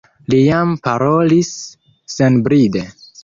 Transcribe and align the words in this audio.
Li 0.33 0.37
jam 0.45 0.71
parolis 0.87 1.51
senbride. 2.15 2.85